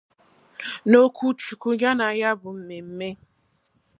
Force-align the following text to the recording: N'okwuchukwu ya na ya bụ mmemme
N'okwuchukwu 0.89 1.69
ya 1.81 1.91
na 1.99 2.07
ya 2.21 2.31
bụ 2.41 2.49
mmemme 2.57 3.09